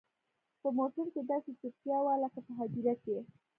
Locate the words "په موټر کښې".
0.61-1.21